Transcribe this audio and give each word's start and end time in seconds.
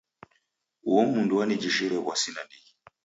Uo 0.89 1.01
mndu 1.13 1.33
wanijishire 1.39 1.95
w'asi 2.05 2.29
nandighi. 2.33 2.71